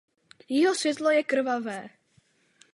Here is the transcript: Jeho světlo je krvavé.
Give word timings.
Jeho 0.49 0.75
světlo 0.75 1.09
je 1.11 1.23
krvavé. 1.23 1.89